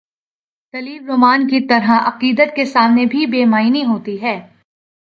[0.73, 4.39] دلیل رومان کی طرح، عقیدت کے سامنے بھی بے معنی ہو تی ہے۔